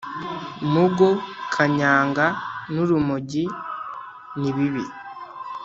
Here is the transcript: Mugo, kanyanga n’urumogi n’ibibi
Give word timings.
Mugo, 0.71 1.09
kanyanga 1.53 2.25
n’urumogi 2.73 3.45
n’ibibi 4.39 4.85